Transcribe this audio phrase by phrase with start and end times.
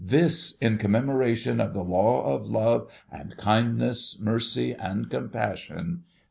[0.17, 6.05] 'This, in com memoration of the law of love and kindness, mercy and compassion.